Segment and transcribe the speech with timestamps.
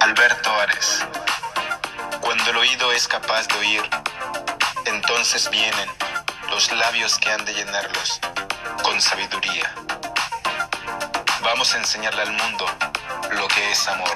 [0.00, 1.04] Alberto Ares.
[2.20, 3.82] Cuando el oído es capaz de oír,
[4.84, 5.88] entonces vienen
[6.50, 8.20] los labios que han de llenarlos
[8.82, 9.72] con sabiduría.
[11.42, 12.66] Vamos a enseñarle al mundo
[13.32, 14.14] lo que es amor.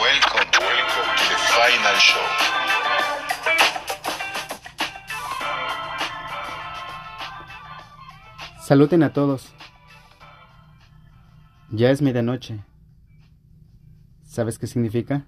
[0.00, 2.22] Welcome, welcome to the final show.
[8.62, 9.52] Saluten a todos.
[11.70, 12.60] Ya es medianoche.
[14.30, 15.26] ¿Sabes qué significa?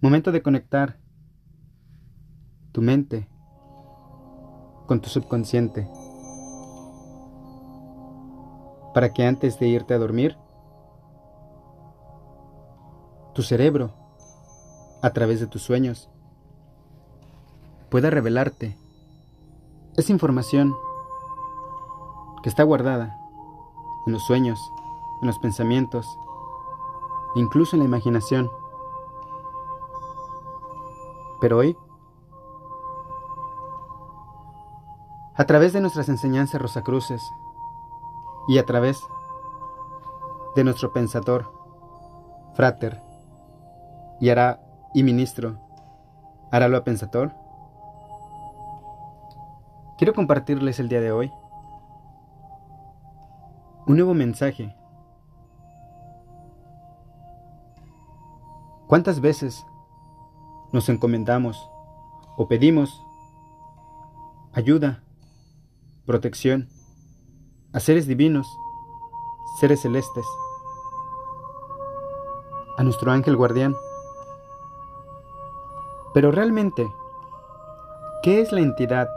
[0.00, 1.00] Momento de conectar
[2.70, 3.28] tu mente
[4.86, 5.90] con tu subconsciente
[8.94, 10.38] para que antes de irte a dormir,
[13.34, 13.90] tu cerebro,
[15.02, 16.08] a través de tus sueños,
[17.90, 18.78] pueda revelarte
[19.96, 20.72] esa información
[22.44, 23.18] que está guardada
[24.06, 24.60] en los sueños,
[25.20, 26.06] en los pensamientos,
[27.36, 28.50] incluso en la imaginación.
[31.40, 31.76] Pero hoy,
[35.36, 37.22] a través de nuestras enseñanzas rosacruces
[38.48, 39.00] y a través
[40.54, 41.52] de nuestro pensador,
[42.54, 43.02] frater
[44.20, 44.60] y hará
[44.94, 45.58] y ministro,
[46.50, 47.34] lo pensador,
[49.98, 51.32] quiero compartirles el día de hoy
[53.86, 54.74] un nuevo mensaje.
[58.86, 59.66] ¿Cuántas veces
[60.70, 61.68] nos encomendamos
[62.36, 63.04] o pedimos
[64.52, 65.02] ayuda,
[66.04, 66.68] protección
[67.72, 68.46] a seres divinos,
[69.58, 70.24] seres celestes,
[72.78, 73.74] a nuestro ángel guardián?
[76.14, 76.88] Pero realmente,
[78.22, 79.08] ¿qué es la entidad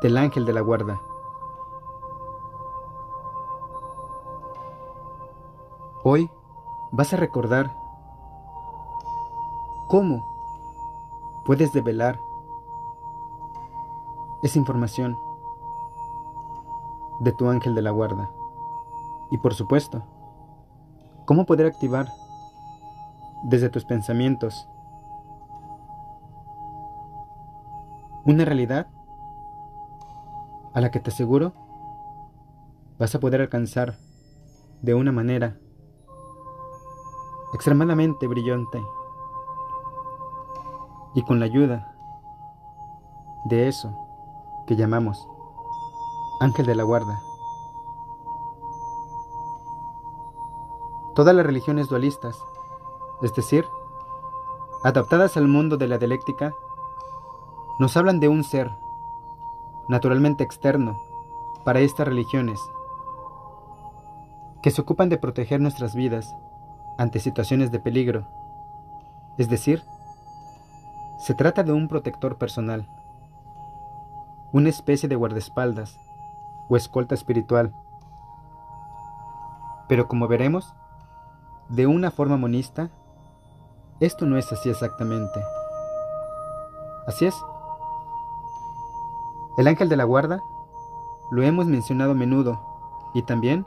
[0.00, 1.02] del ángel de la guarda?
[6.02, 6.30] Hoy
[6.92, 7.83] vas a recordar
[9.94, 10.26] cómo
[11.44, 12.18] puedes develar
[14.42, 15.16] esa información
[17.20, 18.28] de tu ángel de la guarda.
[19.30, 20.02] Y por supuesto,
[21.26, 22.08] cómo poder activar
[23.44, 24.68] desde tus pensamientos
[28.24, 28.88] una realidad
[30.72, 31.52] a la que te aseguro
[32.98, 33.94] vas a poder alcanzar
[34.82, 35.56] de una manera
[37.52, 38.82] extremadamente brillante.
[41.14, 41.92] Y con la ayuda
[43.44, 43.96] de eso
[44.66, 45.28] que llamamos
[46.40, 47.20] ángel de la guarda.
[51.14, 52.36] Todas las religiones dualistas,
[53.22, 53.64] es decir,
[54.82, 56.52] adaptadas al mundo de la dialéctica,
[57.78, 58.70] nos hablan de un ser,
[59.88, 60.98] naturalmente externo,
[61.64, 62.60] para estas religiones,
[64.62, 66.34] que se ocupan de proteger nuestras vidas
[66.98, 68.26] ante situaciones de peligro.
[69.38, 69.82] Es decir,
[71.24, 72.86] se trata de un protector personal,
[74.52, 75.98] una especie de guardaespaldas
[76.68, 77.72] o escolta espiritual.
[79.88, 80.74] Pero como veremos,
[81.70, 82.90] de una forma monista,
[84.00, 85.42] esto no es así exactamente.
[87.06, 87.34] Así es.
[89.56, 90.42] El ángel de la guarda
[91.30, 92.60] lo hemos mencionado a menudo
[93.14, 93.64] y también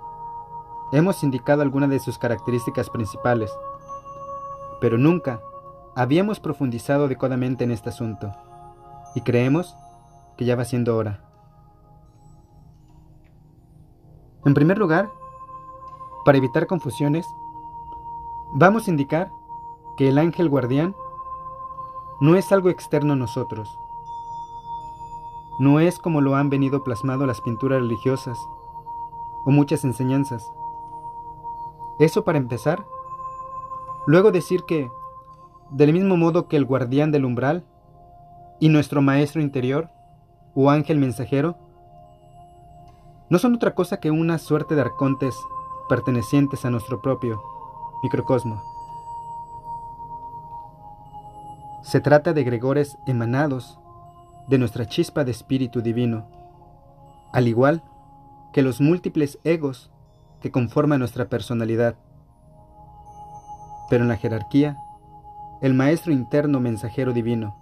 [0.91, 3.51] hemos indicado algunas de sus características principales,
[4.79, 5.41] pero nunca
[5.97, 8.31] habíamos profundizado adecuadamente en este asunto,
[9.15, 9.75] y creemos
[10.37, 11.23] que ya va siendo hora.
[14.45, 15.09] En primer lugar,
[16.23, 17.25] para evitar confusiones,
[18.53, 19.31] vamos a indicar
[19.97, 20.95] que el ángel guardián
[22.21, 23.67] no es algo externo a nosotros.
[25.57, 28.37] No es como lo han venido plasmado las pinturas religiosas
[29.45, 30.47] o muchas enseñanzas.
[31.97, 32.85] Eso para empezar.
[34.05, 34.91] Luego decir que,
[35.71, 37.63] del mismo modo que el guardián del umbral
[38.59, 39.89] y nuestro maestro interior,
[40.55, 41.57] o ángel mensajero,
[43.29, 45.35] no son otra cosa que una suerte de arcontes
[45.89, 47.41] pertenecientes a nuestro propio
[48.01, 48.63] microcosmo.
[51.83, 53.79] Se trata de gregores emanados
[54.47, 56.27] de nuestra chispa de espíritu divino,
[57.31, 57.83] al igual
[58.53, 59.91] que los múltiples egos
[60.41, 61.95] que conforma nuestra personalidad.
[63.89, 64.77] pero en la jerarquía,
[65.61, 67.57] el maestro interno mensajero divino,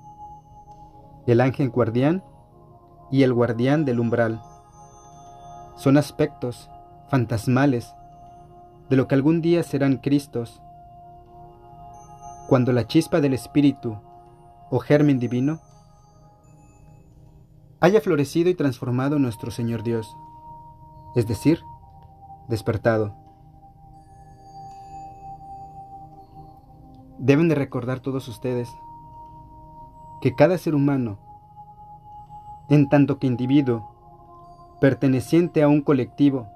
[1.28, 2.24] el ángel guardián
[3.12, 4.42] y el guardián del umbral.
[5.78, 6.70] Son aspectos
[7.10, 7.94] fantasmales
[8.90, 10.62] de lo que algún día serán Cristos,
[12.48, 13.98] cuando la chispa del Espíritu
[14.70, 15.60] o germen divino
[17.80, 20.16] haya florecido y transformado nuestro Señor Dios,
[21.16, 21.60] es decir,
[22.48, 23.25] despertado.
[27.26, 28.70] Deben de recordar todos ustedes
[30.22, 31.18] que cada ser humano,
[32.70, 33.90] en tanto que individuo,
[34.80, 36.48] perteneciente a un colectivo,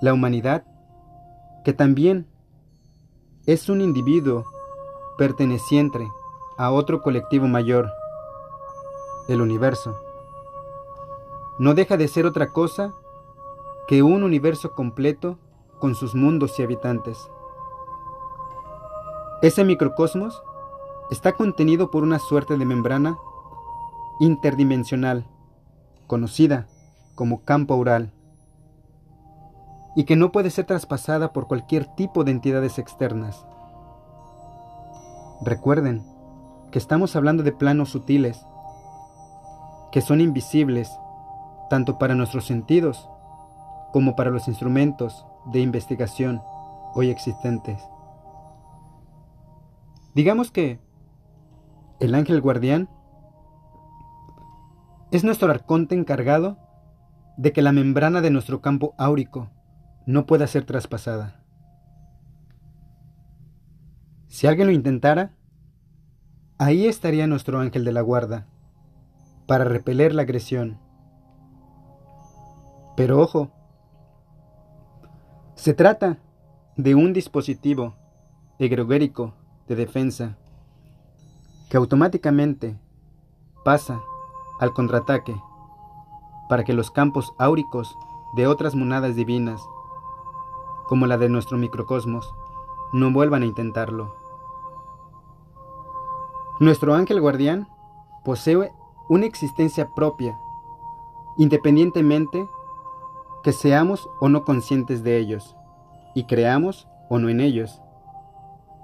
[0.00, 0.62] la humanidad,
[1.64, 2.28] que también
[3.44, 4.44] es un individuo
[5.18, 6.06] perteneciente
[6.56, 7.90] a otro colectivo mayor,
[9.26, 9.96] el universo,
[11.58, 12.94] no deja de ser otra cosa
[13.88, 15.38] que un universo completo
[15.80, 17.28] con sus mundos y habitantes.
[19.42, 20.42] Ese microcosmos
[21.10, 23.16] está contenido por una suerte de membrana
[24.20, 25.26] interdimensional,
[26.06, 26.66] conocida
[27.14, 28.12] como campo oral,
[29.96, 33.46] y que no puede ser traspasada por cualquier tipo de entidades externas.
[35.40, 36.04] Recuerden
[36.70, 38.44] que estamos hablando de planos sutiles,
[39.90, 40.90] que son invisibles
[41.70, 43.08] tanto para nuestros sentidos
[43.90, 46.42] como para los instrumentos de investigación
[46.94, 47.82] hoy existentes.
[50.14, 50.80] Digamos que
[52.00, 52.88] el ángel guardián
[55.12, 56.58] es nuestro arconte encargado
[57.36, 59.50] de que la membrana de nuestro campo áurico
[60.06, 61.42] no pueda ser traspasada.
[64.28, 65.32] Si alguien lo intentara,
[66.58, 68.46] ahí estaría nuestro ángel de la guarda
[69.46, 70.78] para repeler la agresión.
[72.96, 73.50] Pero ojo,
[75.54, 76.18] se trata
[76.76, 77.96] de un dispositivo
[78.58, 79.34] egregérico
[79.70, 80.36] de defensa
[81.70, 82.76] que automáticamente
[83.64, 84.02] pasa
[84.58, 85.40] al contraataque
[86.48, 87.96] para que los campos áuricos
[88.34, 89.62] de otras monadas divinas,
[90.88, 92.34] como la de nuestro microcosmos,
[92.92, 94.16] no vuelvan a intentarlo.
[96.58, 97.68] Nuestro ángel guardián
[98.24, 98.72] posee
[99.08, 100.36] una existencia propia,
[101.38, 102.44] independientemente
[103.44, 105.54] que seamos o no conscientes de ellos,
[106.16, 107.80] y creamos o no en ellos.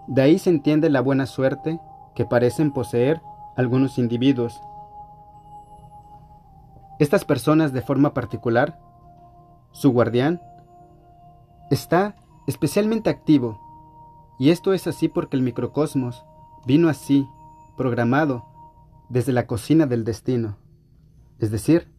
[0.06, 1.80] De ahí se entiende la buena suerte
[2.14, 3.20] que parecen poseer
[3.56, 4.60] algunos individuos.
[6.98, 8.78] Estas personas de forma particular,
[9.72, 10.40] su guardián,
[11.70, 12.16] está
[12.46, 13.60] especialmente activo,
[14.38, 16.24] y esto es así porque el microcosmos
[16.66, 17.28] vino así,
[17.76, 18.44] programado,
[19.08, 20.56] desde la cocina del destino,
[21.38, 21.92] es decir,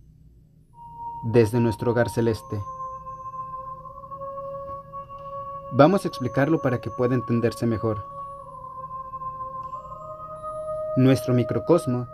[1.25, 2.57] desde nuestro hogar celeste.
[5.77, 8.03] Vamos a explicarlo para que pueda entenderse mejor.
[10.95, 12.07] Nuestro microcosmo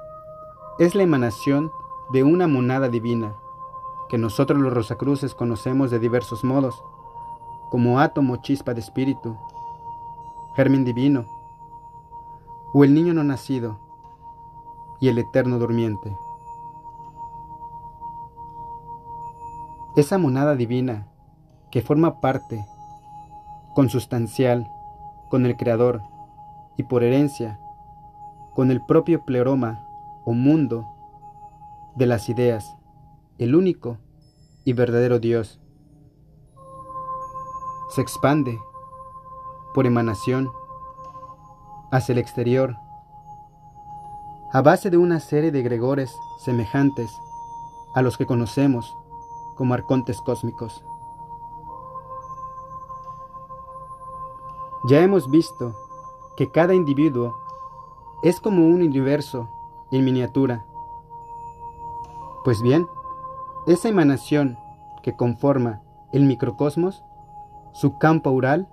[0.80, 1.72] es la emanación
[2.12, 3.38] de una monada divina,
[4.10, 6.84] que nosotros los Rosacruces conocemos de diversos modos,
[7.72, 9.38] como átomo chispa de espíritu,
[10.58, 11.26] germen divino,
[12.74, 13.80] o el niño no nacido
[15.00, 16.18] y el eterno durmiente.
[19.96, 21.08] Esa monada divina
[21.72, 22.66] que forma parte
[23.74, 24.70] consustancial
[25.30, 26.02] con el Creador
[26.78, 27.60] y por herencia
[28.54, 29.86] con el propio pleroma
[30.26, 30.88] o mundo
[31.96, 32.76] de las ideas,
[33.38, 33.98] el único
[34.64, 35.60] y verdadero Dios.
[37.90, 38.60] Se expande
[39.74, 40.50] por emanación
[41.92, 42.78] hacia el exterior
[44.52, 47.12] a base de una serie de gregores semejantes
[47.96, 48.96] a los que conocemos
[49.56, 50.84] como arcontes cósmicos.
[54.86, 55.74] Ya hemos visto
[56.36, 57.36] que cada individuo
[58.22, 59.50] es como un universo
[59.92, 60.66] en miniatura.
[62.44, 62.86] Pues bien,
[63.66, 64.58] esa emanación
[65.02, 67.04] que conforma el microcosmos,
[67.72, 68.68] su campo aural,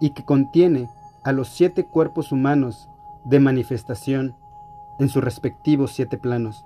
[0.00, 0.88] y que contiene
[1.22, 2.88] a los siete cuerpos humanos
[3.24, 4.34] de manifestación
[4.98, 6.64] en sus respectivos siete planos,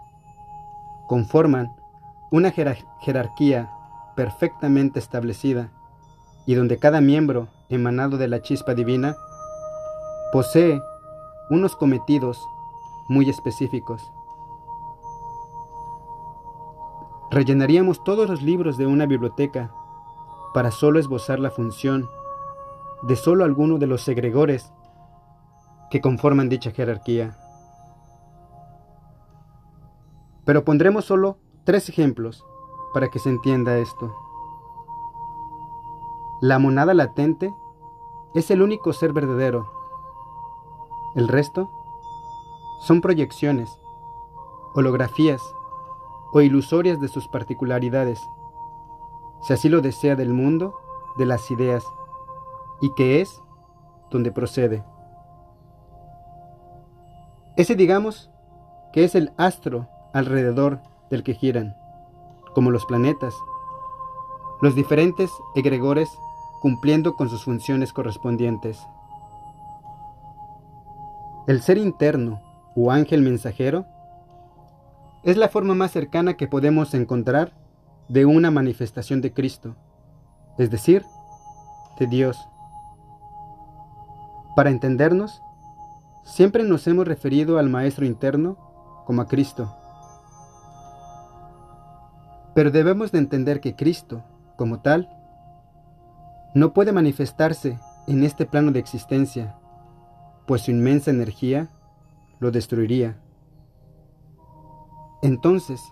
[1.07, 1.75] conforman
[2.31, 3.71] una jerarquía
[4.17, 5.71] perfectamente establecida
[6.47, 9.17] y donde cada miembro emanado de la chispa divina
[10.33, 10.83] posee
[11.51, 12.45] unos cometidos
[13.09, 14.11] muy específicos.
[17.31, 19.73] Rellenaríamos todos los libros de una biblioteca
[20.55, 22.09] para solo esbozar la función
[23.03, 24.73] de solo alguno de los segregores
[25.91, 27.37] que conforman dicha jerarquía.
[30.45, 32.45] Pero pondremos solo tres ejemplos
[32.93, 34.15] para que se entienda esto.
[36.41, 37.55] La monada latente
[38.35, 39.71] es el único ser verdadero.
[41.15, 41.71] El resto
[42.81, 43.81] son proyecciones,
[44.75, 45.41] holografías
[46.33, 48.21] o ilusorias de sus particularidades,
[49.43, 50.75] si así lo desea del mundo,
[51.17, 51.87] de las ideas,
[52.81, 53.41] y que es
[54.11, 54.85] donde procede.
[57.57, 58.31] Ese digamos
[58.93, 61.77] que es el astro alrededor del que giran,
[62.53, 63.35] como los planetas,
[64.61, 66.11] los diferentes egregores
[66.65, 68.79] cumpliendo con sus funciones correspondientes.
[71.47, 72.41] El ser interno
[72.75, 73.85] o ángel mensajero
[75.25, 77.53] es la forma más cercana que podemos encontrar
[78.09, 79.77] de una manifestación de Cristo,
[80.57, 81.05] es decir,
[81.99, 82.39] de Dios.
[84.57, 85.43] Para entendernos,
[86.23, 88.57] siempre nos hemos referido al Maestro interno
[89.05, 89.71] como a Cristo.
[92.55, 94.25] Pero debemos de entender que Cristo,
[94.57, 95.11] como tal,
[96.55, 99.59] no puede manifestarse en este plano de existencia,
[100.47, 101.69] pues su inmensa energía
[102.39, 103.21] lo destruiría.
[105.23, 105.83] Entonces,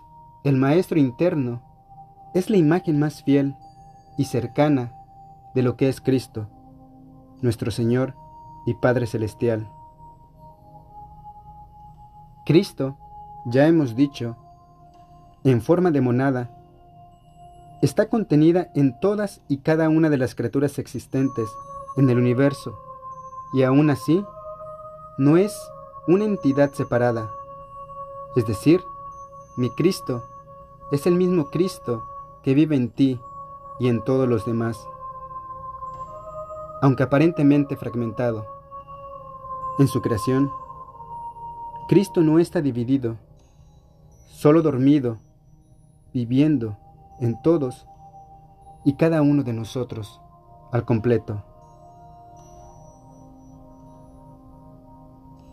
[0.43, 1.61] el Maestro interno
[2.33, 3.55] es la imagen más fiel
[4.17, 4.93] y cercana
[5.53, 6.47] de lo que es Cristo,
[7.41, 8.15] nuestro Señor
[8.65, 9.69] y Padre Celestial.
[12.45, 12.97] Cristo,
[13.45, 14.37] ya hemos dicho,
[15.43, 16.62] en forma de monada,
[17.83, 21.49] está contenida en todas y cada una de las criaturas existentes
[21.97, 22.79] en el universo,
[23.51, 24.23] y aún así,
[25.17, 25.53] no es
[26.07, 27.29] una entidad separada.
[28.37, 28.81] Es decir,
[29.57, 30.23] mi Cristo
[30.93, 32.05] es el mismo Cristo
[32.41, 33.19] que vive en ti
[33.81, 34.79] y en todos los demás,
[36.81, 38.47] aunque aparentemente fragmentado.
[39.77, 40.49] En su creación,
[41.89, 43.17] Cristo no está dividido,
[44.29, 45.17] solo dormido,
[46.13, 46.77] viviendo
[47.23, 47.87] en todos
[48.83, 50.21] y cada uno de nosotros
[50.73, 51.41] al completo.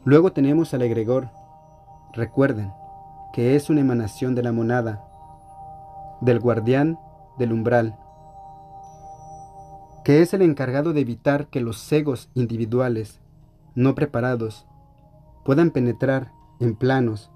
[0.04, 1.30] Luego tenemos al egregor.
[2.12, 2.72] Recuerden
[3.32, 5.04] que es una emanación de la monada,
[6.20, 6.98] del guardián
[7.38, 7.96] del umbral,
[10.02, 13.20] que es el encargado de evitar que los egos individuales
[13.76, 14.66] no preparados
[15.44, 17.30] puedan penetrar en planos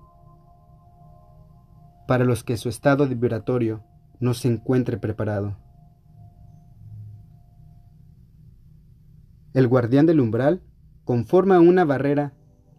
[2.08, 3.80] para los que su estado vibratorio
[4.20, 5.56] no se encuentre preparado.
[9.52, 10.62] El guardián del umbral
[11.04, 12.32] conforma una barrera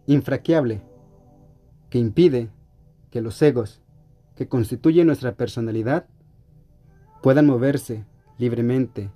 [0.06, 0.82] infraqueable
[1.88, 2.50] que impide
[3.10, 3.80] que los egos
[4.34, 6.06] que constituyen nuestra personalidad
[7.22, 8.04] puedan moverse
[8.38, 9.10] libremente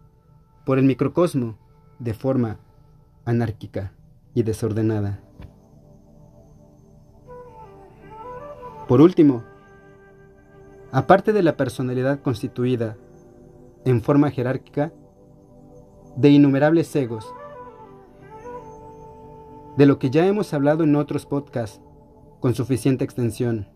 [0.64, 1.58] por el microcosmo
[1.98, 2.58] de forma
[3.24, 3.92] anárquica
[4.34, 5.20] y desordenada.
[8.88, 9.44] Por último,
[10.92, 12.96] aparte de la personalidad constituida
[13.84, 14.92] en forma jerárquica
[16.16, 17.32] de innumerables egos,
[19.76, 21.80] de lo que ya hemos hablado en otros podcasts
[22.40, 23.68] con suficiente extensión.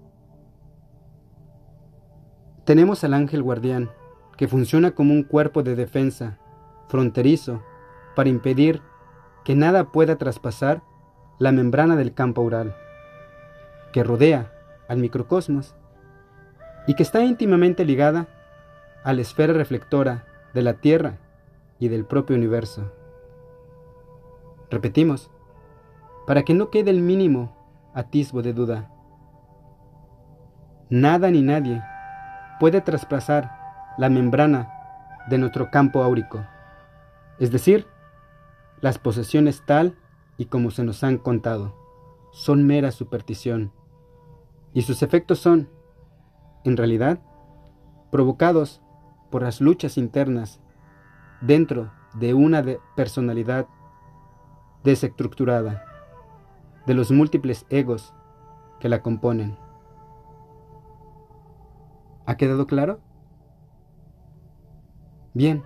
[2.65, 3.91] Tenemos al ángel guardián,
[4.37, 6.39] que funciona como un cuerpo de defensa
[6.89, 7.63] fronterizo
[8.17, 8.83] para impedir
[9.45, 10.83] que nada pueda traspasar
[11.39, 12.75] la membrana del campo oral,
[13.93, 14.53] que rodea
[14.89, 15.77] al microcosmos
[16.87, 18.29] y que está íntimamente ligada
[19.03, 21.19] a la esfera reflectora de la Tierra
[21.79, 22.93] y del propio universo.
[24.71, 25.31] Repetimos,
[26.27, 27.55] para que no quede el mínimo
[27.95, 28.91] atisbo de duda.
[30.91, 31.83] Nada ni nadie
[32.61, 33.51] puede traspasar
[33.99, 34.71] la membrana
[35.29, 36.45] de nuestro campo áurico,
[37.39, 37.87] es decir,
[38.81, 39.97] las posesiones tal
[40.37, 41.75] y como se nos han contado,
[42.33, 43.73] son mera superstición,
[44.73, 45.69] y sus efectos son,
[46.65, 47.21] en realidad,
[48.11, 48.83] provocados
[49.31, 50.61] por las luchas internas
[51.41, 52.65] dentro de una
[52.97, 53.67] personalidad
[54.83, 55.85] desestructurada
[56.87, 58.15] de los múltiples egos
[58.81, 59.57] que la componen.
[62.27, 63.01] ¿Ha quedado claro?
[65.35, 65.65] Bien.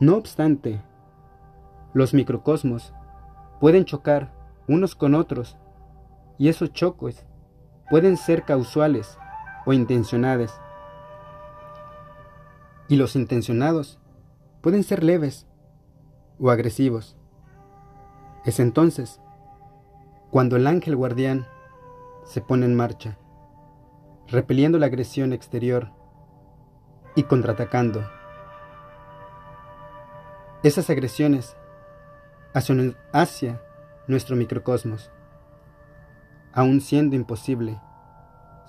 [0.00, 0.82] No obstante,
[1.92, 2.94] los microcosmos
[3.60, 4.32] pueden chocar
[4.66, 5.58] unos con otros
[6.38, 7.26] y esos choques
[7.90, 9.18] pueden ser causales
[9.66, 10.52] o intencionales.
[12.88, 13.98] Y los intencionados
[14.60, 15.46] pueden ser leves
[16.38, 17.16] o agresivos.
[18.44, 19.20] Es entonces
[20.30, 21.46] cuando el ángel guardián
[22.24, 23.18] se pone en marcha,
[24.28, 25.90] repeliendo la agresión exterior
[27.14, 28.08] y contraatacando.
[30.62, 31.56] Esas agresiones
[32.54, 33.60] hacia,
[34.06, 35.10] nuestro microcosmos,
[36.52, 37.80] aun siendo imposible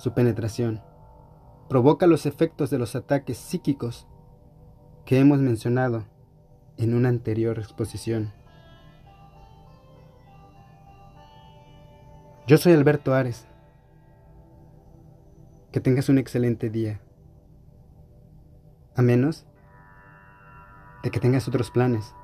[0.02, 0.82] su penetración,
[1.70, 4.08] provoca los efectos de los ataques psíquicos
[5.06, 6.06] que hemos mencionado
[6.78, 8.34] en una anterior exposición.
[12.48, 13.48] Yo soy Alberto Ares.
[15.72, 17.00] Que tengas un excelente día.
[18.96, 19.46] A menos
[21.04, 22.16] de que tengas otros planes.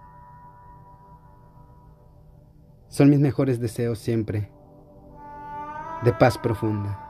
[2.87, 4.51] Son mis mejores deseos siempre.
[6.03, 7.06] De paz profunda.